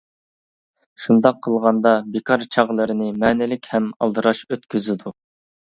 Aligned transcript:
شۇنداق 1.01 1.37
قىلغاندا 1.49 1.91
بىكار 2.17 2.47
چاغلىرىنى 2.57 3.11
مەنىلىك 3.27 3.73
ھەم 3.77 3.95
ئالدىراش 4.03 4.45
ئۆتكۈزىدۇ. 4.53 5.21